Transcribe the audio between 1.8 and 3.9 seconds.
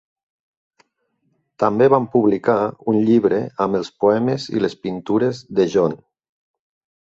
van publicar un llibre amb